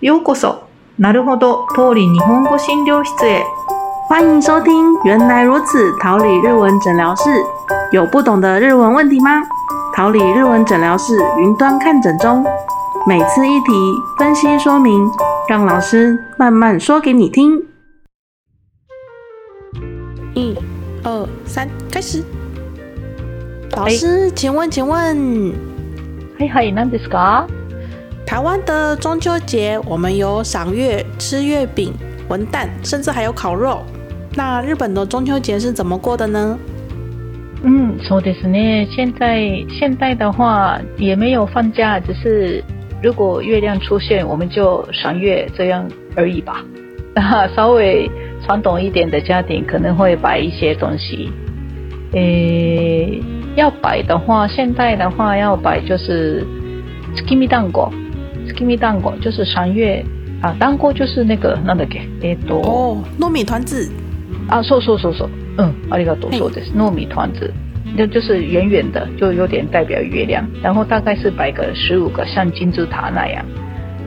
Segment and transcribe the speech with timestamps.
[0.00, 0.64] ようこそ。
[0.98, 3.44] なるほど、通り日本語診療室へ。
[4.08, 7.30] 欢迎收听《原来如此》桃李日文诊疗室。
[7.92, 9.42] 有不懂的日文问题吗？
[9.94, 12.44] 桃李日文诊疗室云端看诊中，
[13.06, 13.72] 每次一题
[14.18, 15.10] 分析说明，
[15.48, 17.62] 让老师慢慢说给你听。
[20.34, 20.56] 一、
[21.04, 22.22] 二、三，开始。
[23.76, 25.54] 老师，请问，请问，
[26.38, 27.46] はいはい、何ですか？
[28.26, 31.92] 台湾的中秋节，我们有赏月、吃月饼、
[32.28, 33.82] 文旦，甚至还有烤肉。
[34.34, 36.58] 那日本的中秋节是怎么过的呢？
[37.64, 38.86] 嗯，そうですね。
[38.90, 42.64] 现在现在的话也没有放假，只是
[43.02, 46.64] 如果月亮出现，我们就赏月这样而已吧。
[47.14, 48.10] 那 稍微
[48.44, 51.30] 传统一点的家庭可能会摆一些东西。
[52.12, 53.22] 诶，
[53.54, 56.44] 要摆的话，现在的话要摆就是
[57.14, 57.78] 月見団子。
[58.46, 60.04] 月見団子就是赏月
[60.40, 62.00] 啊，団子就是那个なんだっけ？
[62.20, 63.90] えっと哦，糯米团子。
[64.48, 65.30] 啊，そうそうそうそう。
[65.56, 66.32] 嗯，ありがとう。
[66.32, 66.72] そうです。
[66.76, 67.52] 糯米团子，
[67.96, 70.44] 就就是圆圆的，就有点代表月亮。
[70.62, 73.44] 然后大概是摆个十五个，像金字塔那样。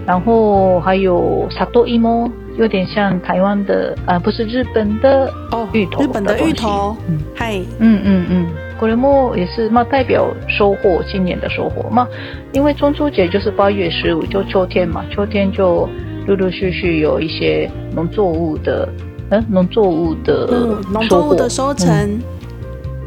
[0.05, 6.95] 然后还有萨多伊莫，有点像台湾的，呃，不是日本的哦，芋头日本的芋头。
[7.08, 7.59] 嗯，嗨。
[7.80, 8.45] 嗯嗯嗯，
[8.80, 12.08] これも也是嘛，代表收获，今年的收获嘛。
[12.53, 15.88] 因为中秋节就是八月十五，就秋天嘛，秋天就
[16.28, 18.88] 陆陆续续有一些农作物的。
[19.31, 20.45] 嗯，农作物的
[20.91, 22.22] 农作物的收成，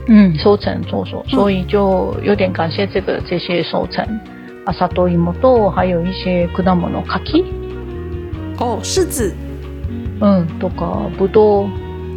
[0.08, 4.04] 嗯，收成做收，所以就有点感谢这个这些收成。
[4.64, 7.44] 啊，萨多伊莫多，还有一些果物の柿。
[8.58, 9.32] 哦，柿子。
[10.20, 11.68] 嗯，とか葡萄，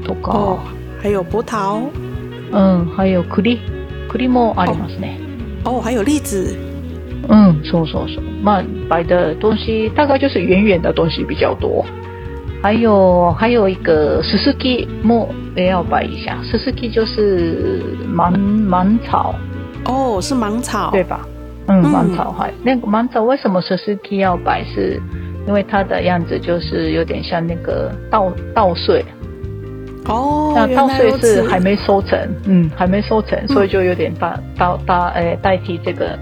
[0.03, 0.57] とか，
[0.99, 1.81] 还有葡萄。
[2.52, 3.58] 嗯，还有栗，
[4.08, 5.18] 栗もありますね。
[5.64, 6.56] 哦，还有栗子。
[7.28, 8.22] 嗯，そうそうそう。
[8.42, 11.84] まあ，摆的东西大概就是圆圆的东西比较多。
[12.62, 19.34] 还有还有一个十四 K 莫也要摆一下，十四 K 就是芒芒草
[19.84, 21.20] 哦，是芒草对吧？
[21.68, 24.64] 嗯，芒草还那个芒草为什么十四 K 要摆？
[24.64, 25.00] 是
[25.46, 29.04] 因为它的样子就是有点像那个稻稻穗
[30.05, 36.17] 哦，那稻穗是还没收成，嗯，还没收成，所以就有点代代代诶代替这个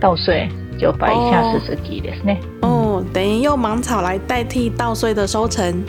[0.00, 0.48] 稻穗。
[0.78, 2.36] 就摆一下试试机ですね。
[2.60, 5.82] 哦，等于用芒草来代替稻穗的收成。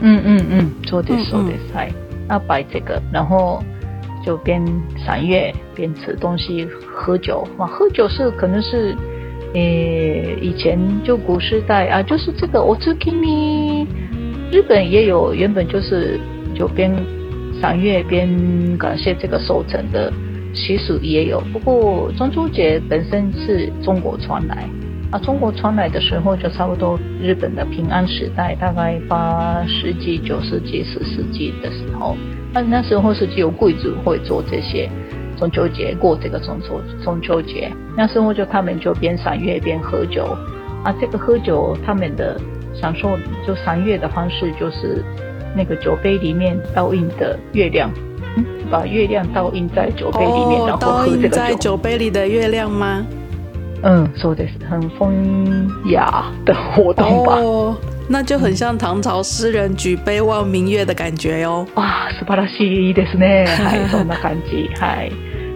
[0.00, 1.76] 嗯嗯嗯，そうですそうです。
[1.76, 1.92] はい。
[2.26, 3.62] 那摆这个，然后
[4.24, 4.64] 就边
[5.04, 7.66] 赏月边吃东西喝酒嘛。
[7.66, 8.96] 喝酒是可能是，
[9.52, 13.86] 诶，以前就古时代啊，就是这个我知给你，
[14.50, 16.18] 日本也有原本就是
[16.55, 16.91] 就边
[17.61, 18.27] 赏月边
[18.77, 20.11] 感谢这个收成的。
[20.57, 24.65] 习俗也有，不过中秋节本身是中国传来，
[25.11, 32.15] 啊，中国传来的时候就差不多日本的平安时代，大概八世纪、九世纪、十世纪的时候，
[32.53, 34.89] 那那时候是只有贵族会做这些
[35.37, 40.23] 中秋节过这个中秋中秋节，那时候就他们就边赏月边喝酒，
[40.85, 42.39] 啊，这个喝酒他们的
[42.73, 43.09] 享受
[43.45, 45.03] 就赏月的方式就是
[45.56, 47.90] 那个酒杯里面倒映的月亮。
[48.70, 51.28] 把月亮倒映在酒杯里面，然后喝这个酒。
[51.28, 53.04] 在酒杯里的月亮吗？
[53.82, 57.34] 嗯，说的是很风雅的活动吧。
[57.40, 57.76] 哦，
[58.08, 61.66] 那就很像唐朝诗人举杯望明月的感觉哟。
[61.74, 63.46] 哇，素晴らしいですね。
[63.46, 64.70] 嗨，そんな感じ。
[64.78, 65.10] 嗨，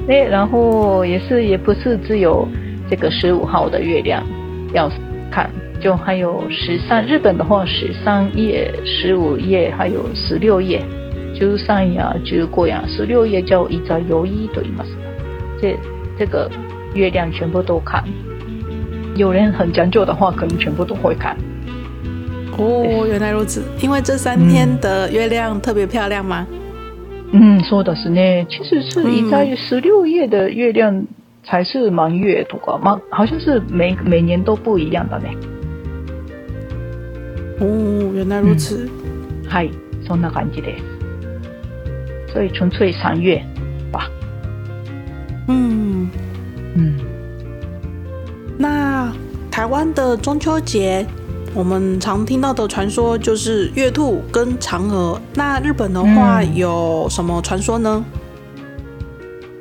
[0.08, 2.48] 那然后也是也不是只有
[2.90, 4.24] 这个十五号的月亮
[4.72, 4.90] 要
[5.30, 5.48] 看，
[5.80, 7.06] 就还有十三。
[7.06, 10.82] 日本的话，十三夜、十五夜，还有十六夜。
[11.36, 14.94] 十三呀，十五呀，十六夜叫一在有一と言います。
[15.60, 15.76] 这
[16.16, 16.48] 这个
[16.94, 18.04] 月亮全部都看，
[19.16, 21.36] 有人很讲究的话，可能全部都会看。
[22.56, 26.46] 哦，原来如此，因为这三天的月亮特别漂亮吗？
[27.32, 31.04] 嗯，说的是呢，其实是一在十六夜的月亮
[31.42, 32.78] 才是满月，对吧？
[32.80, 35.26] 满好像是每每年都不一样的呢。
[37.60, 38.88] 哦，原来如此。
[39.48, 39.70] はい、
[40.06, 40.82] そんな感じです。
[42.32, 43.40] 所以纯粹赏月
[43.92, 44.10] 吧。
[45.46, 46.08] 嗯
[46.74, 46.98] 嗯，
[48.58, 49.12] 那
[49.50, 51.06] 台湾的中秋节，
[51.54, 55.20] 我们常听到的传说就是月兔跟嫦娥。
[55.34, 58.04] 那日本的话有什么传说呢？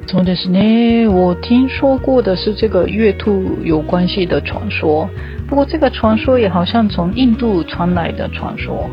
[0.07, 5.09] そうですね，我听说过的是这个月兔有关系的传说。
[5.48, 8.88] 不过这个传说也好像从印度传来的传说。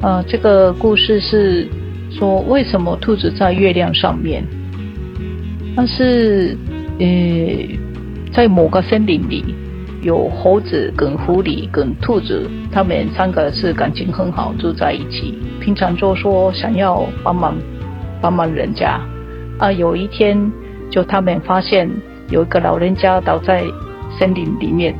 [0.00, 1.68] 呃，这个故事是。
[2.14, 4.44] 说为什么兔子在月亮上面？
[5.74, 6.54] 但是，
[6.98, 7.06] 呃，
[8.30, 9.54] 在某个森林里，
[10.02, 15.38] 有猴子、跟狐狸、跟兔子，他们三个是感情很好，住在一起。
[15.58, 17.56] 平常就说想要帮忙
[18.20, 19.00] 帮忙人家
[19.58, 19.72] 啊。
[19.72, 20.52] 有一天，
[20.90, 21.90] 就他们发现
[22.28, 23.64] 有一个老人家倒在
[24.18, 24.94] 森林里面，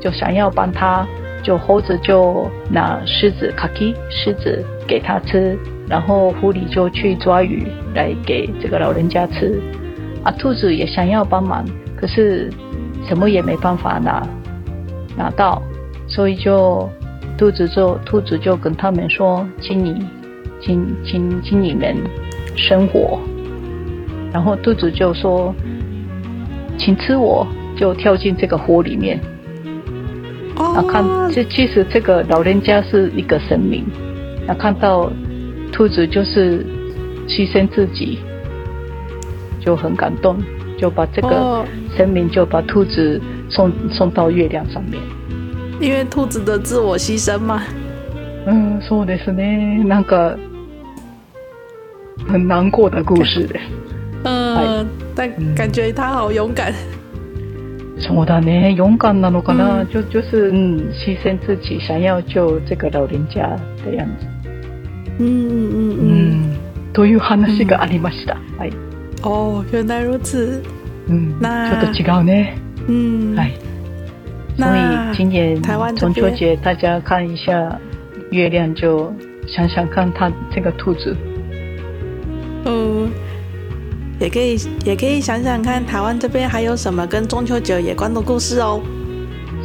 [0.00, 1.06] 就想要帮他。
[1.40, 5.56] 就猴子就拿狮子卡基狮子给他吃，
[5.88, 7.64] 然后狐狸就去抓鱼
[7.94, 9.62] 来给这个老人家吃。
[10.24, 11.64] 啊，兔子也想要帮忙，
[11.96, 12.50] 可是
[13.06, 14.26] 什么也没办法拿
[15.16, 15.62] 拿到，
[16.08, 16.90] 所以就
[17.38, 20.04] 兔子就兔子就跟他们说，请你
[20.60, 21.96] 请请请你们
[22.56, 23.20] 生火。
[24.32, 25.54] 然后兔子就说，
[26.76, 27.46] 请吃我，
[27.76, 29.18] 就跳进这个火里面。
[30.57, 33.83] 啊，看这其实这个老人家是一个神明，
[34.47, 35.11] 那看到
[35.71, 36.65] 兔子就是
[37.27, 38.19] 牺牲自己，
[39.59, 40.37] 就很感动，
[40.77, 41.65] 就把这个
[41.97, 43.19] 神明就把兔子
[43.49, 45.01] 送送到月亮上面。
[45.79, 47.63] 因为兔子的自我牺牲嘛。
[48.45, 49.83] 嗯，そうですね。
[49.85, 50.37] なんか
[52.27, 53.49] 很难过的故事。
[54.23, 54.85] 嗯，
[55.15, 56.73] 但感觉他好勇敢。
[58.00, 63.42] そうだね、勇敢なのかな、就就是嗯，牺牲自己，想要救这个老人家
[63.84, 64.26] 的样子。
[65.18, 66.56] 嗯嗯嗯嗯。
[66.92, 68.36] という話がありました。
[68.56, 68.72] はい。
[69.22, 70.62] 哦，原来如此。
[71.08, 72.54] 嗯，那ちょっと違うね。
[72.86, 73.34] 嗯。
[73.36, 73.52] はい。
[74.56, 75.60] 所以今年
[75.96, 77.78] 中秋节，大家看一下
[78.30, 79.12] 月亮，就
[79.46, 81.16] 想想看它这个兔子。
[82.64, 82.97] 嗯。
[84.19, 88.81] 也可以，也可以想想看，台湾这边还有什么跟中秋节有关的故事哦。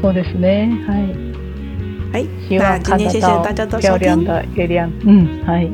[0.03, 0.71] そうですね。
[0.87, 1.29] はい。
[2.13, 2.27] はい。
[2.59, 3.99] 那今天谢谢大家的收听。
[3.99, 4.91] 漂亮的月亮。
[5.05, 5.71] 嗯，はい。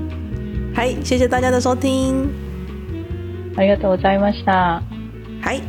[0.75, 2.29] はい、谢谢大家的收听。
[3.57, 4.83] ありがとうございました。
[5.41, 5.61] はい。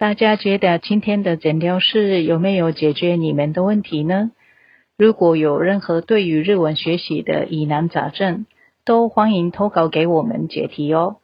[0.00, 4.30] 大家觉得今天的诊疗室有没有解决你们的问题呢？
[4.97, 8.45] 如果有任何对于日文学习的疑难杂症，
[8.85, 11.17] 都欢迎投稿给我们解题哦。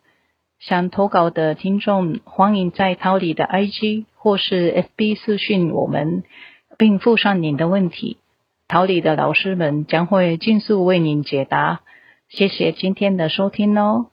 [0.59, 6.23] 想投稿的听众，欢迎在桃李的 IG 或是 FB 私讯我们，
[6.77, 8.17] 并附上您的问题，
[8.67, 11.81] 桃李的老师们将会尽速为您解答。
[12.27, 14.07] 谢谢今天的收听哦。